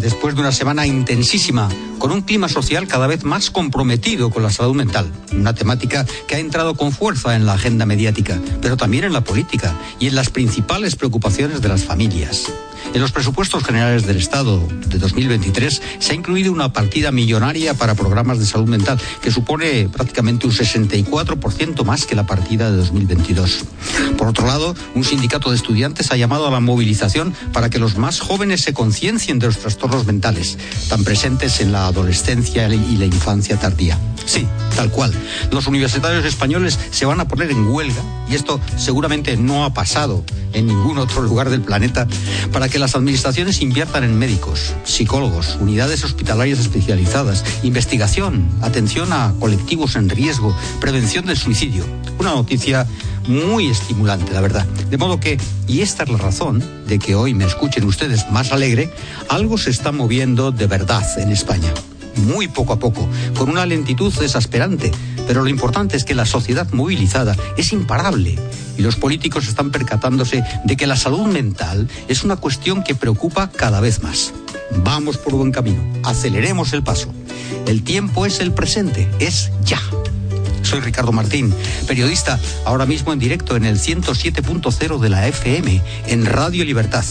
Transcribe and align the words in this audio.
después 0.00 0.34
de 0.34 0.40
una 0.40 0.52
semana 0.52 0.86
intensísima, 0.86 1.68
con 1.98 2.10
un 2.10 2.22
clima 2.22 2.48
social 2.48 2.88
cada 2.88 3.06
vez 3.06 3.24
más 3.24 3.50
comprometido 3.50 4.30
con 4.30 4.42
la 4.42 4.50
salud 4.50 4.74
mental, 4.74 5.12
una 5.32 5.54
temática 5.54 6.06
que 6.26 6.36
ha 6.36 6.38
entrado 6.38 6.74
con 6.74 6.92
fuerza 6.92 7.36
en 7.36 7.44
la 7.46 7.54
agenda 7.54 7.84
mediática, 7.84 8.40
pero 8.62 8.76
también 8.76 9.04
en 9.04 9.12
la 9.12 9.22
política 9.22 9.74
y 9.98 10.06
en 10.06 10.14
las 10.14 10.30
principales 10.30 10.96
preocupaciones 10.96 11.60
de 11.60 11.68
las 11.68 11.84
familias. 11.84 12.50
En 12.94 13.00
los 13.00 13.12
presupuestos 13.12 13.62
generales 13.62 14.06
del 14.06 14.16
Estado 14.16 14.60
de 14.88 14.98
2023 14.98 15.82
se 15.98 16.12
ha 16.12 16.14
incluido 16.14 16.50
una 16.50 16.72
partida 16.72 17.12
millonaria 17.12 17.74
para 17.74 17.94
programas 17.94 18.38
de 18.38 18.46
salud 18.46 18.68
mental 18.68 18.98
que 19.22 19.30
supone 19.30 19.88
prácticamente 19.88 20.46
un 20.46 20.52
64% 20.52 21.84
más 21.84 22.06
que 22.06 22.16
la 22.16 22.26
partida 22.26 22.70
de 22.70 22.78
2022. 22.78 23.64
Por 24.20 24.28
otro 24.28 24.46
lado, 24.46 24.76
un 24.94 25.02
sindicato 25.02 25.48
de 25.48 25.56
estudiantes 25.56 26.12
ha 26.12 26.16
llamado 26.18 26.46
a 26.46 26.50
la 26.50 26.60
movilización 26.60 27.32
para 27.54 27.70
que 27.70 27.78
los 27.78 27.96
más 27.96 28.20
jóvenes 28.20 28.60
se 28.60 28.74
conciencien 28.74 29.38
de 29.38 29.46
los 29.46 29.56
trastornos 29.56 30.04
mentales, 30.04 30.58
tan 30.90 31.04
presentes 31.04 31.62
en 31.62 31.72
la 31.72 31.86
adolescencia 31.86 32.68
y 32.68 32.98
la 32.98 33.06
infancia 33.06 33.58
tardía. 33.58 33.98
Sí, 34.26 34.46
tal 34.76 34.90
cual. 34.90 35.14
Los 35.50 35.66
universitarios 35.68 36.26
españoles 36.26 36.78
se 36.90 37.06
van 37.06 37.18
a 37.18 37.28
poner 37.28 37.50
en 37.50 37.66
huelga, 37.66 38.02
y 38.28 38.34
esto 38.34 38.60
seguramente 38.76 39.38
no 39.38 39.64
ha 39.64 39.72
pasado 39.72 40.22
en 40.52 40.66
ningún 40.66 40.98
otro 40.98 41.22
lugar 41.22 41.48
del 41.48 41.62
planeta, 41.62 42.06
para 42.52 42.68
que 42.68 42.78
las 42.78 42.94
administraciones 42.94 43.62
inviertan 43.62 44.04
en 44.04 44.18
médicos, 44.18 44.74
psicólogos, 44.84 45.56
unidades 45.60 46.04
hospitalarias 46.04 46.58
especializadas, 46.58 47.42
investigación, 47.62 48.50
atención 48.60 49.14
a 49.14 49.32
colectivos 49.40 49.96
en 49.96 50.10
riesgo, 50.10 50.54
prevención 50.78 51.24
del 51.24 51.38
suicidio. 51.38 51.86
Una 52.18 52.32
noticia 52.32 52.86
muy 53.26 53.68
estimulante, 53.68 54.32
la 54.32 54.40
verdad. 54.40 54.66
De 54.90 54.98
modo 54.98 55.20
que, 55.20 55.38
y 55.66 55.80
esta 55.80 56.04
es 56.04 56.10
la 56.10 56.18
razón 56.18 56.62
de 56.86 56.98
que 56.98 57.14
hoy 57.14 57.34
me 57.34 57.44
escuchen 57.44 57.84
ustedes 57.84 58.30
más 58.30 58.52
alegre, 58.52 58.90
algo 59.28 59.58
se 59.58 59.70
está 59.70 59.92
moviendo 59.92 60.52
de 60.52 60.66
verdad 60.66 61.04
en 61.18 61.30
España 61.30 61.72
muy 62.16 62.48
poco 62.48 62.72
a 62.72 62.78
poco, 62.78 63.08
con 63.36 63.48
una 63.48 63.66
lentitud 63.66 64.12
desesperante. 64.12 64.90
Pero 65.26 65.42
lo 65.42 65.48
importante 65.48 65.96
es 65.96 66.04
que 66.04 66.14
la 66.14 66.26
sociedad 66.26 66.68
movilizada 66.72 67.36
es 67.56 67.72
imparable 67.72 68.36
y 68.76 68.82
los 68.82 68.96
políticos 68.96 69.48
están 69.48 69.70
percatándose 69.70 70.42
de 70.64 70.76
que 70.76 70.86
la 70.86 70.96
salud 70.96 71.26
mental 71.26 71.88
es 72.08 72.24
una 72.24 72.36
cuestión 72.36 72.82
que 72.82 72.94
preocupa 72.94 73.50
cada 73.50 73.80
vez 73.80 74.02
más. 74.02 74.32
Vamos 74.84 75.18
por 75.18 75.34
buen 75.34 75.52
camino, 75.52 75.82
aceleremos 76.02 76.72
el 76.72 76.82
paso. 76.82 77.12
El 77.66 77.82
tiempo 77.82 78.26
es 78.26 78.40
el 78.40 78.52
presente, 78.52 79.08
es 79.18 79.50
ya. 79.64 79.80
Soy 80.62 80.80
Ricardo 80.80 81.12
Martín, 81.12 81.54
periodista, 81.86 82.38
ahora 82.64 82.86
mismo 82.86 83.12
en 83.12 83.18
directo 83.18 83.56
en 83.56 83.64
el 83.64 83.78
107.0 83.78 84.98
de 84.98 85.08
la 85.08 85.28
FM, 85.28 85.82
en 86.06 86.26
Radio 86.26 86.64
Libertad 86.64 87.04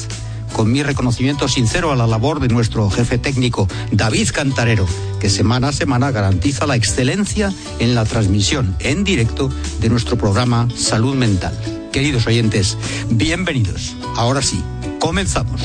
con 0.53 0.71
mi 0.71 0.83
reconocimiento 0.83 1.47
sincero 1.47 1.91
a 1.91 1.95
la 1.95 2.07
labor 2.07 2.39
de 2.39 2.47
nuestro 2.47 2.89
jefe 2.89 3.17
técnico, 3.17 3.67
David 3.91 4.29
Cantarero, 4.33 4.85
que 5.19 5.29
semana 5.29 5.69
a 5.69 5.71
semana 5.71 6.11
garantiza 6.11 6.67
la 6.67 6.75
excelencia 6.75 7.53
en 7.79 7.95
la 7.95 8.05
transmisión 8.05 8.75
en 8.79 9.03
directo 9.03 9.49
de 9.79 9.89
nuestro 9.89 10.17
programa 10.17 10.67
Salud 10.75 11.15
Mental. 11.15 11.57
Queridos 11.91 12.27
oyentes, 12.27 12.77
bienvenidos. 13.09 13.95
Ahora 14.15 14.41
sí, 14.41 14.61
comenzamos. 14.99 15.61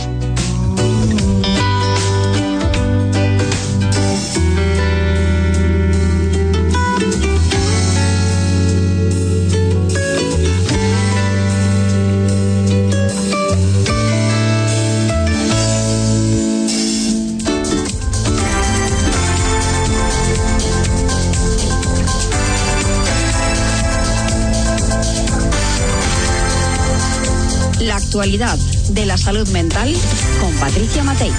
Actualidad 28.14 28.56
de 28.90 29.06
la 29.06 29.18
salud 29.18 29.48
mental 29.48 29.92
con 30.40 30.54
Patricia 30.54 31.02
Matei. 31.02 31.32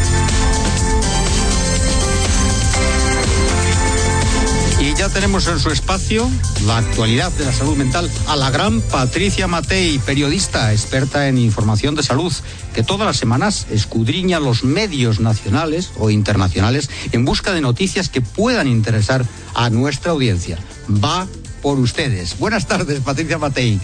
Y 4.81 4.93
ya 4.93 5.07
tenemos 5.07 5.47
en 5.47 5.57
su 5.57 5.69
espacio 5.69 6.29
la 6.65 6.79
actualidad 6.79 7.31
de 7.31 7.45
la 7.45 7.53
salud 7.53 7.77
mental 7.77 8.11
a 8.27 8.35
la 8.35 8.51
gran 8.51 8.81
Patricia 8.81 9.47
Matei, 9.47 9.99
periodista 9.99 10.73
experta 10.73 11.29
en 11.29 11.37
información 11.37 11.95
de 11.95 12.03
salud, 12.03 12.33
que 12.73 12.83
todas 12.83 13.07
las 13.07 13.15
semanas 13.15 13.67
escudriña 13.71 14.41
los 14.41 14.65
medios 14.65 15.21
nacionales 15.21 15.91
o 15.97 16.09
internacionales 16.09 16.89
en 17.13 17.23
busca 17.23 17.53
de 17.53 17.61
noticias 17.61 18.09
que 18.09 18.19
puedan 18.19 18.67
interesar 18.67 19.25
a 19.53 19.69
nuestra 19.69 20.11
audiencia. 20.11 20.59
Va 20.89 21.25
por 21.65 21.79
ustedes. 21.79 22.37
Buenas 22.37 22.67
tardes, 22.67 22.99
Patricia 22.99 23.39
Matei. 23.39 23.79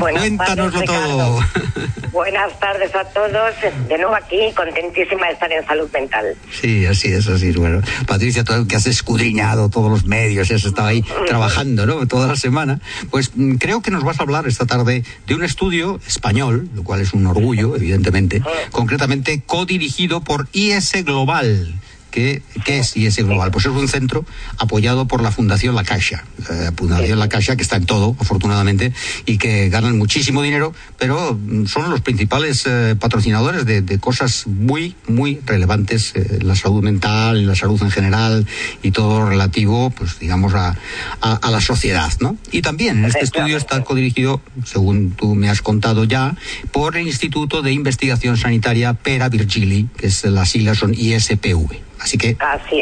Cuéntanoslo 0.00 0.80
todo. 0.80 1.40
Buenas 2.12 2.58
tardes 2.58 2.94
a 2.94 3.04
todos. 3.04 3.54
De 3.86 3.98
nuevo 3.98 4.14
aquí, 4.14 4.50
contentísima 4.56 5.26
de 5.26 5.34
estar 5.34 5.52
en 5.52 5.62
salud 5.66 5.90
mental. 5.92 6.24
Sí, 6.50 6.86
así 6.86 7.08
es, 7.12 7.28
así 7.28 7.50
es. 7.50 7.56
Bueno, 7.56 7.82
Patricia, 8.06 8.44
tú 8.44 8.66
que 8.66 8.76
has 8.76 8.86
escudriñado 8.86 9.68
todos 9.68 9.90
los 9.90 10.06
medios, 10.06 10.50
has 10.50 10.64
estado 10.64 10.88
ahí 10.88 11.04
trabajando, 11.26 11.84
¿no? 11.84 12.08
Toda 12.08 12.28
la 12.28 12.36
semana. 12.36 12.80
Pues 13.10 13.32
mm, 13.34 13.56
creo 13.56 13.82
que 13.82 13.90
nos 13.90 14.04
vas 14.04 14.20
a 14.20 14.22
hablar 14.22 14.46
esta 14.46 14.64
tarde 14.64 15.04
de 15.26 15.34
un 15.34 15.44
estudio 15.44 16.00
español, 16.06 16.70
lo 16.74 16.82
cual 16.82 17.02
es 17.02 17.12
un 17.12 17.26
orgullo, 17.26 17.76
evidentemente, 17.76 18.40
concretamente 18.72 19.42
codirigido 19.44 20.22
por 20.22 20.48
IS 20.54 21.04
Global 21.04 21.78
¿Qué, 22.10 22.42
es 22.66 22.96
IS 22.96 23.16
Global? 23.18 23.50
Pues 23.50 23.66
es 23.66 23.72
un 23.72 23.88
centro 23.88 24.24
apoyado 24.56 25.06
por 25.06 25.22
la 25.22 25.30
Fundación 25.30 25.74
La 25.74 25.84
Caixa. 25.84 26.24
La 26.48 26.72
Fundación 26.72 27.18
La 27.18 27.28
Caixa, 27.28 27.56
que 27.56 27.62
está 27.62 27.76
en 27.76 27.86
todo, 27.86 28.16
afortunadamente, 28.18 28.92
y 29.26 29.38
que 29.38 29.68
ganan 29.68 29.98
muchísimo 29.98 30.42
dinero, 30.42 30.72
pero 30.98 31.34
mm, 31.34 31.66
son 31.66 31.90
los 31.90 32.00
principales 32.00 32.64
eh, 32.66 32.96
patrocinadores 32.98 33.64
de, 33.66 33.98
cosas 33.98 34.46
muy, 34.46 34.94
muy 35.06 35.40
relevantes, 35.44 36.12
eh, 36.14 36.38
la 36.42 36.54
salud 36.54 36.82
mental, 36.82 37.46
la 37.46 37.54
salud 37.54 37.82
en 37.82 37.90
general 37.90 38.46
y 38.82 38.90
todo 38.92 39.28
relativo, 39.28 39.90
pues 39.90 40.18
digamos, 40.18 40.54
a, 40.54 40.76
a, 41.20 41.50
la 41.50 41.60
sociedad, 41.60 42.12
¿no? 42.20 42.36
Y 42.52 42.62
también 42.62 43.04
este 43.04 43.24
estudio 43.24 43.56
está 43.56 43.82
codirigido, 43.82 44.40
según 44.64 45.10
tú 45.10 45.34
me 45.34 45.50
has 45.50 45.62
contado 45.62 46.04
ya, 46.04 46.36
por 46.70 46.96
el 46.96 47.06
Instituto 47.06 47.62
de 47.62 47.72
Investigación 47.72 48.36
Sanitaria 48.36 48.94
Pera 48.94 49.28
Virgili, 49.28 49.88
que 49.96 50.06
es 50.06 50.24
las 50.24 50.50
siglas 50.50 50.78
son 50.78 50.94
ISPV. 50.94 51.88
Así 52.00 52.16
que 52.16 52.36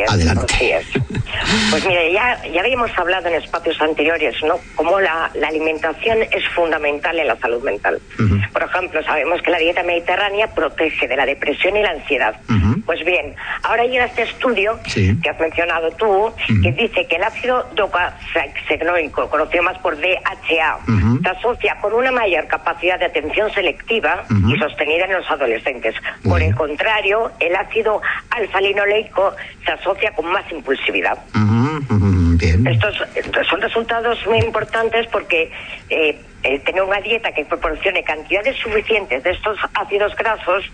adelante. 0.09 0.54
Pues 1.71 1.87
mire, 1.87 2.12
ya, 2.12 2.41
ya 2.53 2.60
habíamos 2.60 2.91
hablado 2.97 3.28
en 3.28 3.34
espacios 3.34 3.81
anteriores, 3.81 4.34
¿no? 4.43 4.59
Cómo 4.75 5.00
la, 5.00 5.31
alimentación 5.47 6.19
es 6.22 6.49
fundamental 6.54 7.19
en 7.19 7.28
la 7.28 7.37
salud 7.37 7.62
mental. 7.62 8.00
Por 8.53 8.62
ejemplo, 8.62 9.03
sabemos 9.04 9.41
que 9.43 9.50
la 9.50 9.59
dieta 9.59 9.82
mediterránea 9.82 10.49
protege 10.54 11.06
de 11.06 11.16
la 11.16 11.27
depresión 11.27 11.77
y 11.77 11.82
la 11.82 11.91
ansiedad. 11.91 12.37
Pues 12.86 13.04
bien, 13.04 13.34
ahora 13.64 13.84
llega 13.84 14.04
este 14.04 14.22
estudio 14.22 14.78
que 14.94 15.28
has 15.28 15.41
mencionado 15.41 15.91
tú, 15.92 16.32
que 16.62 16.70
dice 16.72 17.06
que 17.06 17.16
el 17.16 17.24
ácido 17.24 17.69
docosahexaenoico, 17.74 19.28
conocido 19.28 19.64
más 19.64 19.76
por 19.78 19.97
DHA, 19.97 20.78
se 21.22 21.28
asocia 21.28 21.76
con 21.80 21.92
una 21.92 22.12
mayor 22.12 22.47
capacidad 22.47 22.98
de 22.98 23.06
atención 23.06 23.52
selectiva 23.52 24.24
y 24.48 24.56
sostenida 24.58 25.06
en 25.06 25.14
los 25.14 25.28
adolescentes. 25.28 25.97
Por 26.22 26.41
el 26.41 26.54
contrario, 26.54 27.32
el 27.41 27.56
ácido 27.56 28.00
alfa-linoleico 28.30 29.34
se 29.64 29.72
asocia 29.72 30.12
con 30.12 30.26
más 30.26 30.44
impulsividad. 30.53 31.18
Estos, 32.66 32.94
son 33.48 33.60
resultados 33.60 34.18
muy 34.26 34.38
importantes 34.38 35.06
porque 35.08 35.50
eh, 35.91 36.20
eh, 36.46 36.60
tener 36.60 36.82
una 36.82 37.00
dieta 37.00 37.32
que 37.32 37.44
proporcione 37.44 38.04
cantidades 38.04 38.56
suficientes 38.56 39.22
de 39.24 39.30
estos 39.30 39.58
ácidos 39.74 40.14
grasos 40.14 40.64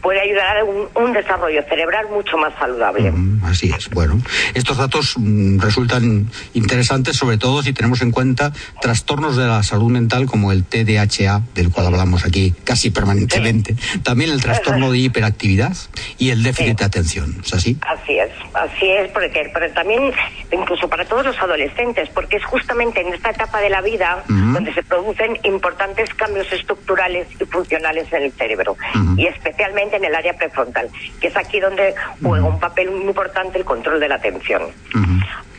puede 0.00 0.20
ayudar 0.20 0.58
a 0.58 0.64
un, 0.64 1.12
desarrollo 1.12 1.62
cerebral 1.68 2.06
mucho 2.08 2.36
más 2.38 2.54
saludable. 2.58 3.12
Así 3.44 3.70
es. 3.70 3.90
Bueno, 3.90 4.18
estos 4.54 4.78
datos 4.78 5.14
mm, 5.18 5.60
resultan 5.60 6.28
interesantes, 6.54 7.16
sobre 7.16 7.36
todo 7.36 7.62
si 7.62 7.72
tenemos 7.72 8.00
en 8.00 8.10
cuenta 8.10 8.52
trastornos 8.80 9.36
de 9.36 9.46
la 9.46 9.62
salud 9.62 9.90
mental 9.90 10.26
como 10.26 10.50
el 10.52 10.64
TDAH, 10.64 11.42
del 11.54 11.70
cual 11.70 11.86
hablamos 11.86 12.24
aquí 12.24 12.54
casi 12.64 12.90
permanentemente. 12.90 13.76
También 14.02 14.30
el 14.30 14.42
trastorno 14.42 14.90
de 14.90 14.98
hiperactividad 14.98 15.76
y 16.18 16.30
el 16.30 16.42
déficit 16.42 16.78
de 16.78 16.84
atención. 16.84 17.36
¿Es 17.44 17.52
así? 17.52 17.76
Así 17.82 18.18
es, 18.18 18.30
así 18.54 18.90
es, 18.90 19.10
porque 19.12 19.50
pero 19.52 19.70
también 19.72 20.12
incluso 20.50 20.88
para 20.88 21.04
todos 21.04 21.26
los 21.26 21.38
adolescentes, 21.38 22.08
porque 22.08 22.36
es 22.36 22.44
justamente 22.44 23.00
en 23.00 23.12
esta 23.12 23.30
etapa 23.30 23.60
de 23.60 23.70
la 23.70 23.82
vida 23.82 24.24
donde 24.26 24.72
se 24.72 24.82
produce 24.82 25.11
importantes 25.44 26.12
cambios 26.14 26.50
estructurales 26.52 27.28
y 27.40 27.44
funcionales 27.44 28.12
en 28.12 28.24
el 28.24 28.32
cerebro, 28.32 28.76
y 29.16 29.26
especialmente 29.26 29.96
en 29.96 30.04
el 30.04 30.14
área 30.14 30.34
prefrontal, 30.34 30.88
que 31.20 31.28
es 31.28 31.36
aquí 31.36 31.60
donde 31.60 31.94
juega 32.22 32.46
un 32.46 32.60
papel 32.60 32.90
muy 32.90 33.06
importante 33.06 33.58
el 33.58 33.64
control 33.64 34.00
de 34.00 34.08
la 34.08 34.16
atención. 34.16 34.62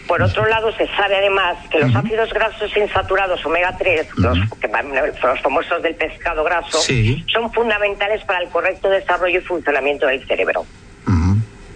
Por 0.07 0.21
otro 0.21 0.45
lado, 0.47 0.71
se 0.73 0.85
sabe 0.95 1.15
además 1.15 1.55
que 1.69 1.79
los 1.79 1.95
ácidos 1.95 2.33
grasos 2.33 2.75
insaturados 2.75 3.45
omega 3.45 3.75
3, 3.77 4.07
los, 4.17 4.38
los, 4.38 5.41
famosos 5.41 5.81
del 5.81 5.95
pescado 5.95 6.44
graso, 6.44 6.79
son 7.27 7.51
fundamentales 7.53 8.23
para 8.25 8.44
el 8.44 8.50
correcto 8.50 8.89
desarrollo 8.89 9.39
y 9.39 9.44
funcionamiento 9.44 10.07
del 10.07 10.25
cerebro. 10.27 10.65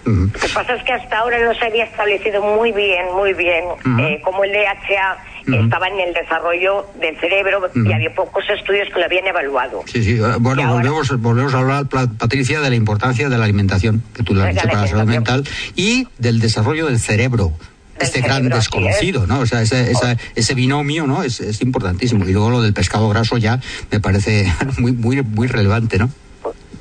Lo 0.07 0.31
que 0.31 0.49
pasa 0.49 0.75
es 0.75 0.83
que 0.83 0.93
hasta 0.93 1.17
ahora 1.17 1.37
no 1.39 1.53
se 1.53 1.65
había 1.65 1.83
establecido 1.83 2.41
muy 2.41 2.71
bien, 2.71 3.13
muy 3.13 3.33
bien, 3.33 3.65
eh, 3.99 4.21
cómo 4.23 4.43
el 4.45 4.53
DHA 4.53 5.17
estaba 5.47 5.87
en 5.87 5.99
el 5.99 6.13
desarrollo 6.13 6.85
del 6.99 7.17
cerebro 7.19 7.69
y 7.73 7.91
había 7.91 8.13
pocos 8.13 8.43
estudios 8.49 8.89
que 8.93 8.99
lo 8.99 9.05
habían 9.05 9.27
evaluado. 9.27 9.83
Sí, 9.85 10.03
sí. 10.03 10.19
Bueno, 10.39 10.73
volvemos, 10.73 11.21
volvemos 11.21 11.53
a 11.53 11.59
hablar, 11.59 11.85
Patricia, 11.87 12.59
de 12.59 12.69
la 12.69 12.75
importancia 12.75 13.29
de 13.29 13.37
la 13.37 13.45
alimentación, 13.45 14.03
que 14.13 14.23
tú 14.23 14.33
lo 14.33 14.43
has 14.43 14.53
dicho 14.53 14.67
para 14.67 14.81
la 14.81 14.87
salud 14.87 15.09
mental, 15.09 15.47
y 15.75 16.07
del 16.17 16.39
desarrollo 16.39 16.87
del 16.87 16.99
cerebro 16.99 17.53
este 17.99 18.21
gran 18.21 18.47
desconocido, 18.49 19.25
¿no? 19.25 19.39
O 19.39 19.45
sea, 19.45 19.61
ese, 19.61 19.91
ese 20.35 20.53
binomio, 20.53 21.07
¿no? 21.07 21.23
Es, 21.23 21.39
es, 21.39 21.61
importantísimo. 21.61 22.27
Y 22.27 22.33
luego 22.33 22.51
lo 22.51 22.61
del 22.61 22.73
pescado 22.73 23.09
graso 23.09 23.37
ya 23.37 23.59
me 23.91 23.99
parece 23.99 24.51
muy, 24.77 24.91
muy, 24.91 25.21
muy 25.23 25.47
relevante, 25.47 25.97
¿no? 25.97 26.09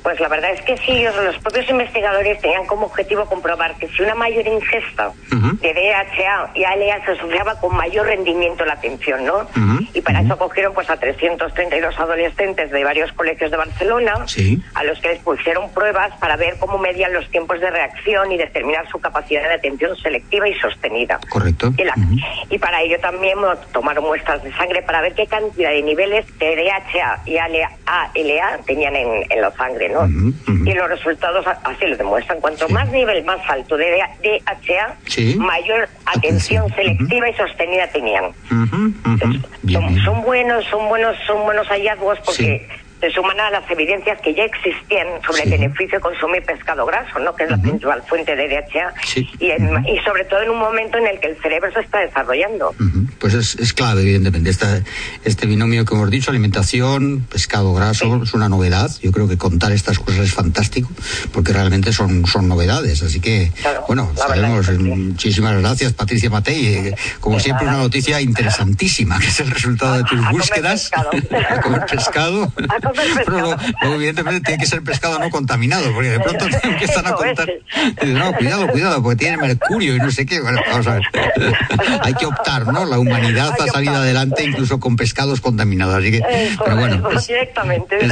Pues 0.07 0.21
la 0.21 0.29
verdad 0.29 0.51
es 0.51 0.61
que 0.61 0.77
sí, 0.77 1.03
los 1.03 1.37
propios 1.39 1.69
investigadores 1.69 2.39
tenían 2.39 2.65
como 2.65 2.85
objetivo 2.85 3.25
comprobar 3.25 3.75
que 3.75 3.89
si 3.89 4.03
una 4.03 4.15
mayor 4.15 4.47
ingesta 4.47 5.11
de 5.59 5.73
DHA 5.73 6.51
y 6.55 6.63
ALA 6.63 7.03
se 7.03 7.11
asociaba 7.11 7.59
con 7.59 7.75
mayor 7.75 8.05
rendimiento 8.05 8.63
la 8.63 8.75
atención, 8.75 9.25
¿no? 9.25 9.45
Y 9.93 9.99
para 9.99 10.21
eso 10.21 10.37
cogieron 10.37 10.73
pues 10.73 10.89
a 10.89 10.95
332 10.95 11.99
adolescentes 11.99 12.71
de 12.71 12.83
varios 12.85 13.11
colegios 13.11 13.51
de 13.51 13.57
Barcelona, 13.57 14.13
a 14.75 14.83
los 14.85 14.97
que 15.01 15.09
les 15.09 15.19
pusieron 15.19 15.69
pruebas 15.73 16.15
para 16.21 16.37
ver 16.37 16.55
cómo 16.57 16.77
medían 16.77 17.11
los 17.11 17.29
tiempos 17.29 17.59
de 17.59 17.69
reacción 17.69 18.31
y 18.31 18.37
determinar 18.37 18.87
su 18.89 18.99
capacidad 18.99 19.43
de 19.43 19.55
atención 19.55 19.93
selectiva 19.97 20.47
y 20.47 20.53
sostenida. 20.53 21.19
Correcto. 21.27 21.73
Y, 22.49 22.57
para 22.59 22.81
ello 22.81 22.97
también 23.01 23.37
tomaron 23.73 24.05
muestras 24.05 24.41
de 24.41 24.53
sangre 24.53 24.83
para 24.83 25.01
ver 25.01 25.15
qué 25.15 25.27
cantidad 25.27 25.71
de 25.71 25.81
niveles 25.81 26.25
de 26.39 26.55
DHA 26.55 27.23
y 27.25 27.37
ALA 27.37 28.59
tenían 28.65 28.95
en, 28.95 29.25
en 29.29 29.41
la 29.41 29.51
sangre, 29.51 29.89
¿no? 29.89 29.96
Y 30.05 30.73
los 30.73 30.89
resultados 30.89 31.45
así 31.63 31.85
lo 31.85 31.97
demuestran. 31.97 32.39
Cuanto 32.39 32.67
más 32.69 32.89
nivel 32.89 33.23
más 33.25 33.39
alto. 33.49 33.77
De 33.77 34.01
DHA, 34.23 35.37
mayor 35.37 35.89
atención 36.05 36.69
selectiva 36.75 37.29
y 37.29 37.33
sostenida 37.33 37.87
tenían. 37.87 38.31
son, 40.03 40.21
buenos, 40.23 40.65
son 40.65 40.87
buenos, 40.89 41.15
son 41.25 41.43
buenos 41.43 41.67
hallazgos 41.67 42.19
porque 42.25 42.67
se 42.99 43.11
suman 43.11 43.39
a 43.39 43.51
las 43.51 43.69
evidencias 43.69 44.19
que 44.21 44.33
ya 44.33 44.43
existían 44.43 45.07
sobre 45.25 45.43
el 45.43 45.51
beneficio 45.51 45.97
de 45.97 46.01
consumir 46.01 46.43
pescado 46.43 46.85
graso, 46.85 47.19
¿no? 47.19 47.35
que 47.35 47.43
es 47.43 47.51
la 47.51 47.57
principal 47.57 48.01
fuente 48.07 48.35
de 48.35 48.47
DHA, 48.47 48.93
y, 49.39 49.45
y, 49.45 49.99
sobre 50.03 50.25
todo 50.25 50.41
en 50.41 50.49
un 50.49 50.59
momento 50.59 50.97
en 50.97 51.07
el 51.07 51.19
que 51.19 51.27
el 51.27 51.37
cerebro 51.41 51.71
se 51.71 51.81
está 51.81 51.99
desarrollando. 51.99 52.73
Pues 53.19 53.33
es, 53.33 53.55
es, 53.55 53.73
clave, 53.73 54.01
evidentemente. 54.01 54.49
Esta, 54.49 54.81
este 55.23 55.45
binomio 55.45 55.85
que 55.85 55.93
hemos 55.93 56.09
dicho, 56.09 56.31
alimentación, 56.31 57.25
pescado 57.29 57.73
graso, 57.73 58.21
es 58.23 58.33
una 58.33 58.49
novedad. 58.49 58.89
Yo 59.01 59.11
creo 59.11 59.27
que 59.27 59.37
contar 59.37 59.71
estas 59.71 59.99
cosas 59.99 60.21
es 60.21 60.33
fantástico, 60.33 60.89
porque 61.31 61.53
realmente 61.53 61.93
son, 61.93 62.25
son 62.25 62.47
novedades. 62.47 63.03
Así 63.03 63.19
que, 63.19 63.51
bueno, 63.87 64.11
sabemos. 64.15 64.69
Muchísimas 64.77 65.59
gracias, 65.61 65.93
Patricia 65.93 66.29
Matei. 66.29 66.65
Eh, 66.67 66.95
como 67.19 67.39
siempre, 67.39 67.67
una 67.67 67.77
noticia 67.77 68.21
interesantísima, 68.21 69.19
que 69.19 69.27
es 69.27 69.39
el 69.39 69.51
resultado 69.51 69.97
de 69.97 70.03
tus 70.03 70.29
búsquedas. 70.29 70.91
A 71.49 71.61
comer 71.61 71.85
pescado. 71.85 72.51
Pero 73.25 73.55
evidentemente 73.93 74.41
tiene 74.41 74.59
que 74.59 74.67
ser 74.67 74.83
pescado 74.83 75.19
no 75.19 75.29
contaminado, 75.29 75.91
porque 75.93 76.09
de 76.09 76.19
pronto 76.19 76.45
te 76.47 76.67
empiezan 76.67 77.07
a 77.07 77.13
contar. 77.13 77.49
no, 78.05 78.33
cuidado, 78.33 78.67
cuidado, 78.67 79.03
porque 79.03 79.17
tiene 79.17 79.37
mercurio 79.37 79.95
y 79.95 79.99
no 79.99 80.11
sé 80.11 80.25
qué. 80.25 80.41
Bueno, 80.41 80.61
vamos 80.69 80.87
a 80.87 80.93
ver. 80.95 81.03
Hay 82.01 82.13
que 82.13 82.25
optar, 82.25 82.67
¿no? 82.67 82.85
La 82.85 82.99
humanidad 82.99 83.53
ha 83.59 83.67
salido 83.67 83.95
adelante 83.95 84.43
incluso 84.45 84.79
con 84.79 84.95
pescados 84.95 85.41
contaminados. 85.41 85.95
Así 85.95 86.11
que, 86.11 86.21
pero 86.63 86.77
bueno, 86.77 87.09
es, 87.11 87.29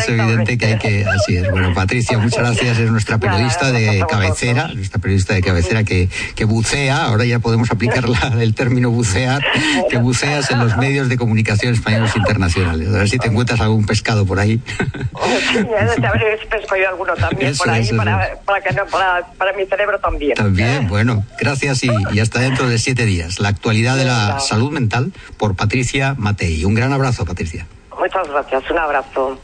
evidente 0.07 0.57
que 0.57 0.65
hay 0.65 0.77
que. 0.77 1.05
Así 1.05 1.37
es. 1.37 1.49
Bueno, 1.51 1.73
Patricia, 1.73 2.17
muchas 2.17 2.39
gracias. 2.39 2.77
Es 2.77 2.91
nuestra 2.91 3.17
periodista 3.17 3.71
de 3.71 4.03
cabecera, 4.09 4.67
nuestra 4.73 4.99
periodista 4.99 5.33
de 5.33 5.41
cabecera 5.41 5.83
que, 5.83 6.09
que 6.35 6.45
bucea. 6.45 7.05
Ahora 7.05 7.25
ya 7.25 7.39
podemos 7.39 7.71
aplicar 7.71 8.05
el 8.39 8.55
término 8.55 8.89
bucear, 8.89 9.43
que 9.89 9.97
buceas 9.97 10.51
en 10.51 10.59
los 10.59 10.77
medios 10.77 11.09
de 11.09 11.17
comunicación 11.17 11.73
españoles 11.73 12.15
internacionales. 12.15 12.89
A 12.89 12.97
ver 12.97 13.09
si 13.09 13.17
te 13.17 13.27
encuentras 13.27 13.59
algún 13.61 13.85
pescado 13.85 14.25
por 14.25 14.39
ahí 14.39 14.59
te 14.65 16.07
habré 16.07 16.39
yo 16.81 16.89
alguno 16.89 17.13
también 17.13 17.55
por 17.55 17.69
ahí, 17.69 17.87
para, 17.93 18.37
para, 18.45 18.61
que 18.61 18.73
no, 18.73 18.85
para, 18.87 19.27
para, 19.37 19.53
mi 19.53 19.65
cerebro 19.65 19.99
también. 19.99 20.33
También, 20.35 20.87
bueno, 20.87 21.23
gracias 21.39 21.83
y, 21.83 21.89
y, 22.11 22.19
hasta 22.19 22.39
dentro 22.39 22.67
de 22.67 22.77
siete 22.77 23.05
días. 23.05 23.39
La 23.39 23.49
actualidad 23.49 23.95
de 23.95 24.05
la 24.05 24.39
salud 24.39 24.71
mental 24.71 25.13
por 25.37 25.55
Patricia 25.55 26.15
Matei. 26.17 26.65
Un 26.65 26.73
gran 26.73 26.91
abrazo, 26.93 27.25
Patricia. 27.25 27.67
Muchas 27.97 28.27
gracias, 28.27 28.69
un 28.69 28.77
abrazo. 28.77 29.39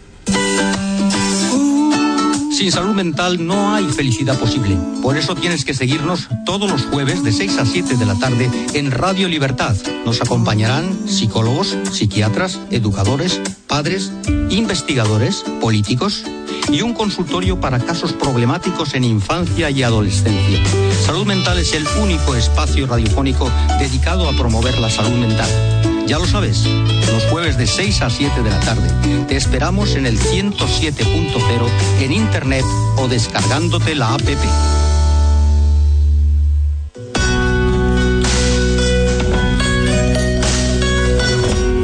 Sin 2.52 2.70
salud 2.70 2.94
mental 2.94 3.46
no 3.46 3.74
hay 3.74 3.86
felicidad 3.86 4.38
posible. 4.38 4.78
Por 5.02 5.18
eso 5.18 5.36
tienes 5.36 5.64
que 5.64 5.74
seguirnos 5.74 6.28
todos 6.46 6.70
los 6.70 6.86
jueves 6.86 7.24
de 7.24 7.32
6 7.32 7.58
a 7.58 7.66
7 7.66 7.96
de 7.96 8.06
la 8.06 8.16
tarde 8.16 8.52
en 8.74 8.92
Radio 8.92 9.30
Libertad. 9.30 9.76
Nos 10.06 10.22
acompañarán 10.22 11.08
psicólogos, 11.08 11.78
psiquiatras, 11.92 12.60
educadores, 12.70 13.40
padres, 13.68 14.12
investigadores, 14.50 15.46
políticos 15.62 16.26
y 16.70 16.82
un 16.82 16.94
consultorio 16.94 17.60
para 17.60 17.80
casos 17.80 18.12
problemáticos 18.14 18.96
en 18.96 19.06
infancia 19.06 19.70
y 19.70 19.84
adolescencia. 19.84 20.62
Salud 21.06 21.26
Mental 21.26 21.58
es 21.58 21.74
el 21.74 21.86
único 22.02 22.36
espacio 22.36 22.86
radiofónico 22.86 23.50
dedicado 23.80 24.30
a 24.30 24.34
promover 24.34 24.78
la 24.78 24.90
salud 24.90 25.18
mental. 25.18 25.91
Ya 26.12 26.20
lo 26.20 26.28
sabes, 26.28 26.66
los 27.10 27.24
jueves 27.28 27.58
de 27.58 27.66
6 27.66 28.02
a 28.02 28.10
7 28.10 28.44
de 28.44 28.50
la 28.50 28.60
tarde. 28.60 28.86
Te 29.30 29.38
esperamos 29.38 29.96
en 29.96 30.06
el 30.06 30.20
107.0 30.20 31.70
en 32.02 32.12
internet 32.12 32.66
o 32.98 33.08
descargándote 33.08 33.96
la 33.96 34.16
app. 34.16 34.22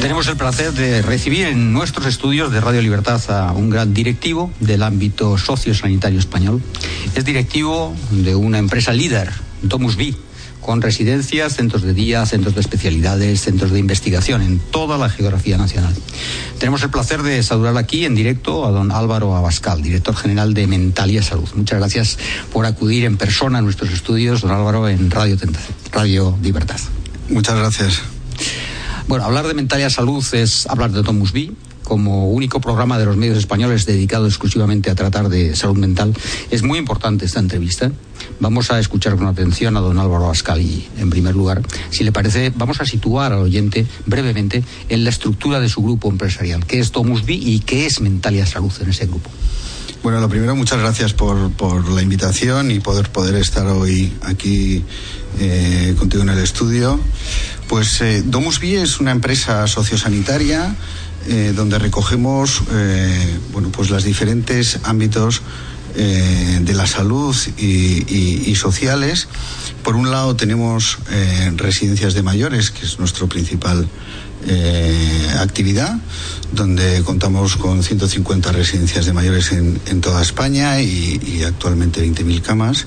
Tenemos 0.00 0.26
el 0.28 0.36
placer 0.36 0.72
de 0.72 1.02
recibir 1.02 1.46
en 1.46 1.72
nuestros 1.72 2.06
estudios 2.06 2.52
de 2.52 2.60
Radio 2.60 2.80
Libertad 2.80 3.20
a 3.30 3.52
un 3.52 3.70
gran 3.70 3.92
directivo 3.92 4.50
del 4.60 4.82
ámbito 4.82 5.36
sociosanitario 5.36 6.18
español. 6.18 6.62
Es 7.14 7.24
directivo 7.24 7.94
de 8.10 8.34
una 8.34 8.58
empresa 8.58 8.92
líder, 8.92 9.30
Domus 9.62 9.96
B 9.96 10.14
con 10.64 10.80
residencias, 10.80 11.56
centros 11.56 11.82
de 11.82 11.92
día, 11.92 12.24
centros 12.24 12.54
de 12.54 12.62
especialidades, 12.62 13.42
centros 13.42 13.70
de 13.70 13.78
investigación 13.78 14.40
en 14.40 14.58
toda 14.58 14.96
la 14.96 15.10
geografía 15.10 15.58
nacional. 15.58 15.94
Tenemos 16.58 16.82
el 16.82 16.88
placer 16.88 17.22
de 17.22 17.42
saludar 17.42 17.76
aquí 17.76 18.06
en 18.06 18.14
directo 18.14 18.64
a 18.64 18.70
don 18.70 18.90
Álvaro 18.90 19.36
Abascal, 19.36 19.82
director 19.82 20.16
general 20.16 20.54
de 20.54 20.66
Mentalia 20.66 21.22
Salud. 21.22 21.48
Muchas 21.54 21.78
gracias 21.78 22.18
por 22.50 22.64
acudir 22.64 23.04
en 23.04 23.18
persona 23.18 23.58
a 23.58 23.62
nuestros 23.62 23.92
estudios, 23.92 24.40
don 24.40 24.52
Álvaro, 24.52 24.88
en 24.88 25.10
Radio, 25.10 25.36
Radio 25.92 26.38
Libertad. 26.42 26.80
Muchas 27.28 27.58
gracias. 27.58 28.00
Bueno, 29.06 29.26
hablar 29.26 29.46
de 29.46 29.52
Mentalia 29.52 29.90
Salud 29.90 30.24
es 30.32 30.66
hablar 30.66 30.92
de 30.92 31.02
Tom 31.02 31.22
B 31.30 31.52
como 31.82 32.30
único 32.30 32.62
programa 32.62 32.98
de 32.98 33.04
los 33.04 33.18
medios 33.18 33.36
españoles 33.36 33.84
dedicado 33.84 34.26
exclusivamente 34.26 34.90
a 34.90 34.94
tratar 34.94 35.28
de 35.28 35.54
salud 35.54 35.76
mental. 35.76 36.14
Es 36.50 36.62
muy 36.62 36.78
importante 36.78 37.26
esta 37.26 37.40
entrevista. 37.40 37.92
Vamos 38.40 38.70
a 38.70 38.78
escuchar 38.78 39.16
con 39.16 39.26
atención 39.26 39.76
a 39.76 39.80
don 39.80 39.98
Álvaro 39.98 40.28
Ascal 40.30 40.60
y, 40.60 40.86
en 40.98 41.10
primer 41.10 41.34
lugar, 41.34 41.62
si 41.90 42.04
le 42.04 42.12
parece, 42.12 42.52
vamos 42.54 42.80
a 42.80 42.84
situar 42.84 43.32
al 43.32 43.38
oyente 43.38 43.86
brevemente 44.06 44.62
en 44.88 45.04
la 45.04 45.10
estructura 45.10 45.60
de 45.60 45.68
su 45.68 45.82
grupo 45.82 46.10
empresarial. 46.10 46.66
¿Qué 46.66 46.80
es 46.80 46.90
Tomusbi 46.90 47.34
y 47.34 47.60
qué 47.60 47.86
es 47.86 48.00
Mentalia 48.00 48.44
Salud 48.46 48.72
en 48.80 48.90
ese 48.90 49.06
grupo? 49.06 49.30
Bueno, 50.02 50.20
lo 50.20 50.28
primero, 50.28 50.54
muchas 50.54 50.80
gracias 50.80 51.14
por, 51.14 51.50
por 51.52 51.88
la 51.90 52.02
invitación 52.02 52.70
y 52.70 52.80
poder, 52.80 53.10
poder 53.10 53.36
estar 53.36 53.66
hoy 53.66 54.12
aquí 54.22 54.84
eh, 55.40 55.94
contigo 55.98 56.22
en 56.22 56.28
el 56.28 56.38
estudio. 56.38 57.00
Pues 57.68 58.00
eh, 58.02 58.22
Domusbi 58.26 58.74
es 58.74 59.00
una 59.00 59.12
empresa 59.12 59.66
sociosanitaria 59.66 60.74
donde 61.56 61.78
recogemos 61.78 62.60
bueno, 63.50 63.70
pues 63.70 63.88
los 63.88 64.04
diferentes 64.04 64.78
ámbitos 64.82 65.40
de 65.94 66.74
la 66.74 66.86
salud 66.86 67.36
y, 67.56 68.54
sociales. 68.56 69.28
Por 69.82 69.96
un 69.96 70.10
lado 70.10 70.36
tenemos 70.36 70.98
residencias 71.56 72.14
de 72.14 72.22
mayores, 72.22 72.70
que 72.70 72.86
es 72.86 72.98
nuestro 72.98 73.28
principal 73.28 73.88
actividad, 75.38 75.98
donde 76.52 77.02
contamos 77.02 77.56
con 77.56 77.82
150 77.82 78.52
residencias 78.52 79.06
de 79.06 79.12
mayores 79.12 79.52
en, 79.52 80.00
toda 80.00 80.22
España 80.22 80.80
y, 80.80 81.42
actualmente 81.46 82.04
20.000 82.04 82.42
camas. 82.42 82.86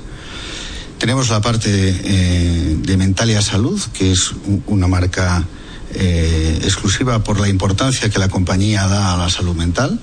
Tenemos 0.98 1.30
la 1.30 1.42
parte 1.42 1.70
eh, 1.72 2.78
de 2.82 2.98
Mentalia 2.98 3.42
Salud, 3.42 3.80
que 3.94 4.12
es 4.12 4.32
una 4.66 4.88
marca 4.88 5.46
eh, 5.94 6.60
exclusiva 6.64 7.24
por 7.24 7.40
la 7.40 7.48
importancia 7.48 8.10
que 8.10 8.20
la 8.20 8.30
compañía 8.30 8.88
da 8.88 9.14
a 9.14 9.18
la 9.18 9.30
salud 9.30 9.56
mental 9.56 10.00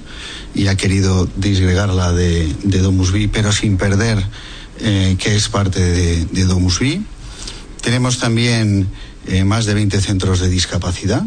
y 0.55 0.69
ha 0.69 0.76
querido 0.76 1.29
disgregarla 1.37 2.12
de, 2.12 2.53
de 2.62 2.79
Domus 2.79 3.12
pero 3.33 3.53
sin 3.53 3.76
perder 3.76 4.25
eh, 4.81 5.17
que 5.19 5.37
es 5.37 5.49
parte 5.49 5.81
de, 5.81 6.25
de 6.26 6.45
Domus 6.45 6.81
Tenemos 7.81 8.19
también 8.19 8.88
más 9.47 9.64
de 9.64 9.73
20 9.73 10.00
centros 10.03 10.41
de 10.41 10.50
discapacidad, 10.50 11.23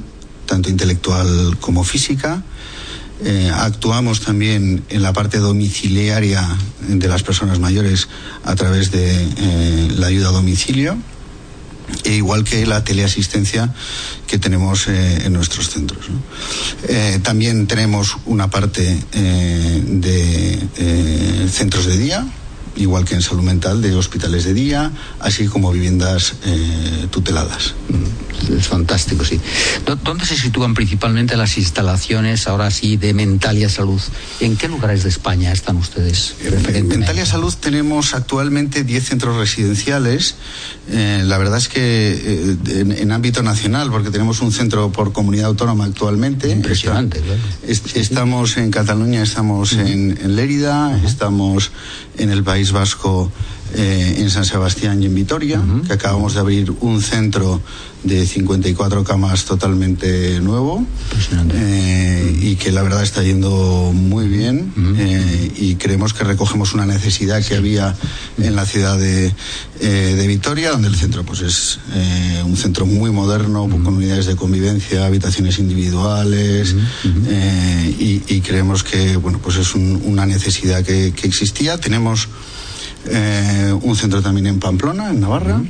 tanto 0.45 0.69
intelectual 0.69 1.57
como 1.59 1.83
física. 1.83 2.43
Eh, 3.23 3.51
actuamos 3.53 4.21
también 4.21 4.83
en 4.89 5.01
la 5.01 5.11
parte 5.11 5.39
domiciliaria 5.39 6.47
de 6.87 7.07
las 7.07 7.23
personas 7.23 7.59
mayores 7.59 8.09
a 8.43 8.55
través 8.55 8.91
de 8.91 9.11
eh, 9.11 9.87
la 9.97 10.07
ayuda 10.07 10.29
a 10.29 10.31
domicilio, 10.31 10.97
e 12.03 12.15
igual 12.15 12.43
que 12.43 12.65
la 12.65 12.83
teleasistencia 12.83 13.73
que 14.27 14.37
tenemos 14.37 14.87
eh, 14.87 15.25
en 15.25 15.33
nuestros 15.33 15.69
centros. 15.69 16.05
también 17.23 17.67
tenemos 17.67 18.17
una 18.25 18.49
parte 18.49 19.03
de 19.11 20.59
centros 21.49 21.85
de 21.85 21.97
día, 21.97 22.25
igual 22.77 23.05
que 23.05 23.15
en 23.15 23.21
salud 23.21 23.43
mental, 23.43 23.81
de 23.81 23.95
hospitales 23.95 24.45
de 24.45 24.53
día, 24.53 24.91
así 25.19 25.47
como 25.47 25.71
viviendas 25.71 26.35
tuteladas. 27.11 27.73
Es 28.55 28.67
fantástico, 28.67 29.25
sí. 29.25 29.39
¿Dónde 30.03 30.25
se 30.25 30.37
sitúan 30.37 30.73
principalmente 30.73 31.35
las 31.35 31.57
instalaciones, 31.57 32.47
ahora 32.47 32.71
sí, 32.71 32.95
de 32.95 33.13
Mentalia 33.13 33.67
Salud? 33.67 34.01
¿En 34.39 34.55
qué 34.55 34.67
lugares 34.67 35.03
de 35.03 35.09
España 35.09 35.51
están 35.51 35.77
ustedes? 35.77 36.35
En 36.73 36.87
Mentalia 36.87 37.25
Salud 37.25 37.53
tenemos 37.59 38.13
actualmente 38.13 38.83
10 38.83 39.03
centros 39.03 39.37
residenciales. 39.37 40.35
Eh, 40.89 41.23
la 41.25 41.37
verdad 41.37 41.57
es 41.57 41.67
que 41.67 41.77
eh, 41.81 42.57
en, 42.99 43.11
ámbito 43.11 43.43
nacional, 43.43 43.89
porque 43.89 44.11
tenemos 44.11 44.41
un 44.41 44.51
centro 44.51 44.91
por 44.91 45.11
comunidad 45.11 45.47
autónoma 45.47 45.85
actualmente. 45.85 46.49
Impresionante, 46.49 47.19
claro. 47.19 47.41
estamos 47.95 48.57
en 48.57 48.71
Cataluña, 48.71 49.23
estamos 49.23 49.73
en, 49.73 50.35
Lérida, 50.35 50.99
estamos 51.05 51.71
en 52.17 52.29
el 52.29 52.43
País 52.43 52.66
Vasco 52.71 53.31
eh, 53.75 54.15
en 54.19 54.29
San 54.29 54.45
Sebastián 54.45 55.03
y 55.03 55.07
en 55.07 55.13
Vitoria, 55.13 55.61
que 55.85 55.91
acabamos 55.91 56.35
de 56.35 56.39
abrir 56.39 56.71
un 56.79 57.01
centro 57.01 57.61
de 58.03 58.25
54 58.25 59.03
camas 59.03 59.43
totalmente 59.43 60.39
nuevo 60.39 60.85
eh, 61.53 62.37
y 62.41 62.55
que 62.55 62.71
la 62.71 62.81
verdad 62.81 63.03
está 63.03 63.23
yendo 63.23 63.91
muy 63.93 64.29
bien 64.29 64.71
eh, 64.97 65.51
y 65.57 65.75
creemos 65.75 66.13
que 66.13 66.23
recogemos 66.23 66.73
una 66.73 66.85
necesidad 66.85 67.43
que 67.45 67.57
había 67.57 67.93
en 68.37 68.55
la 68.55 68.65
ciudad 68.65 68.97
de, 68.97 69.35
de 69.81 70.27
Vitoria, 70.27 70.71
donde 70.71 70.87
el 70.87 70.95
centro 70.95 71.25
pues 71.25 71.41
es 71.41 71.79
un 72.45 72.55
centro 72.55 72.85
muy 72.85 73.11
moderno, 73.11 73.67
con 73.67 73.85
unidades 73.87 74.27
de 74.27 74.37
convivencia, 74.37 75.05
habitaciones 75.05 75.59
individuales 75.59 76.73
y, 77.99 78.41
creemos 78.47 78.83
que 78.83 79.17
bueno 79.17 79.39
pues 79.43 79.57
es 79.57 79.75
una 79.75 80.25
necesidad 80.25 80.85
que, 80.85 81.11
que 81.11 81.27
existía. 81.27 81.77
Tenemos 81.77 82.29
eh, 83.09 83.73
un 83.81 83.95
centro 83.95 84.21
también 84.21 84.47
en 84.47 84.59
Pamplona, 84.59 85.09
en 85.09 85.19
Navarra. 85.19 85.61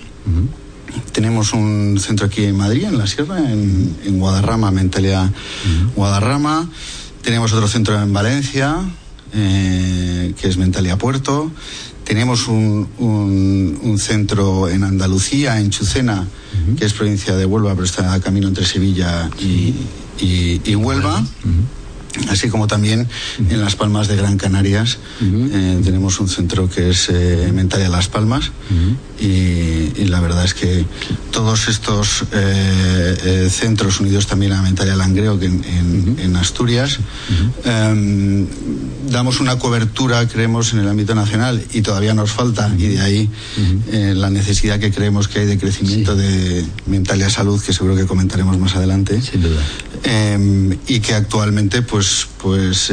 Tenemos 1.12 1.54
un 1.54 2.00
centro 2.00 2.26
aquí 2.26 2.44
en 2.44 2.56
Madrid, 2.56 2.86
en 2.86 2.98
la 2.98 3.08
Sierra, 3.08 3.40
en, 3.40 4.20
Guadarrama, 4.20 4.72
Mentalia 4.72 5.32
Guadarrama. 5.96 6.70
Tenemos 7.22 7.54
otro 7.54 7.68
centro 7.68 8.02
en 8.02 8.14
Valencia, 8.14 8.78
eh, 9.34 10.34
que 10.40 10.48
es 10.48 10.58
Mentalia 10.58 10.98
Puerto. 10.98 11.52
Tenemos 12.04 12.48
un, 12.48 13.98
centro 14.00 14.70
en 14.70 14.84
Andalucía, 14.84 15.60
en 15.60 15.70
Chucena, 15.70 16.26
que 16.78 16.86
es 16.86 16.94
provincia 16.94 17.36
de 17.36 17.46
Huelva, 17.46 17.74
pero 17.74 17.86
está 17.86 18.14
a 18.14 18.20
camino 18.20 18.48
entre 18.48 18.66
Sevilla 18.66 19.30
y, 19.40 20.76
Huelva 20.76 21.24
así 22.30 22.50
como 22.50 22.68
también 22.68 23.08
en 23.50 23.62
Las 23.62 23.76
Palmas 23.76 24.08
de 24.08 24.16
Gran 24.16 24.38
Canarias 24.38 24.98
eh, 25.22 25.82
tenemos 25.84 26.20
un 26.20 26.28
centro 26.30 26.70
que 26.70 26.90
es 26.90 27.10
eh, 27.10 27.52
Mentalia 27.54 27.90
Las 27.90 28.08
Palmas. 28.08 28.52
Y, 29.20 30.06
la 30.08 30.22
verdad 30.22 30.46
es 30.46 30.54
que 30.54 30.86
todos 31.32 31.68
estos 31.68 32.24
eh, 32.32 33.50
centros 33.52 34.00
unidos 34.00 34.26
también 34.26 34.54
a 34.54 34.62
Mentalia 34.62 34.96
Langreo 34.96 35.38
que 35.38 35.48
en, 35.48 36.36
Asturias 36.38 37.00
em, 37.66 38.46
damos 39.10 39.40
una 39.40 39.58
cobertura 39.58 40.28
creemos 40.28 40.74
en 40.74 40.80
el 40.80 40.88
ámbito 40.88 41.16
nacional 41.16 41.62
y 41.74 41.82
todavía 41.82 42.14
nos 42.14 42.32
falta. 42.32 42.72
Y 42.78 42.88
de 42.88 43.02
ahí 43.02 43.30
la 43.92 44.30
necesidad 44.30 44.80
que 44.80 44.92
creemos 44.92 45.28
que 45.28 45.40
hay 45.40 45.46
de 45.46 45.58
crecimiento 45.58 46.16
de 46.16 46.64
Mentalia 46.86 47.30
Salud 47.30 47.62
que 47.62 47.74
seguro 47.74 47.96
que 47.96 48.06
comentaremos 48.06 48.58
más 48.58 48.76
adelante. 48.76 49.22
Sin 49.22 49.42
duda. 49.42 49.62
Em, 50.04 50.78
y 50.88 51.00
que 51.00 51.16
actualmente 51.16 51.82
pues 51.82 52.07
pues, 52.08 52.28
pues 52.38 52.90